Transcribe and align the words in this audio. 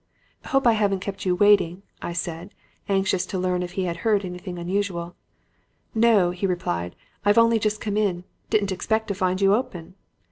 "'Hope 0.45 0.65
I 0.65 0.71
haven't 0.71 1.01
kept 1.01 1.27
you 1.27 1.35
waiting,' 1.35 1.83
I 2.01 2.11
said, 2.11 2.55
anxious 2.89 3.23
to 3.27 3.37
learn 3.37 3.61
if 3.61 3.73
he 3.73 3.83
had 3.83 3.97
heard 3.97 4.25
anything 4.25 4.57
unusual. 4.57 5.15
"'No,' 5.93 6.31
he 6.31 6.47
replied, 6.47 6.95
'I've 7.23 7.37
only 7.37 7.59
just 7.59 7.79
come 7.79 7.97
in. 7.97 8.23
Didn't 8.49 8.71
expect 8.71 9.09
to 9.09 9.13
find 9.13 9.39
you 9.39 9.53
open.' 9.53 9.93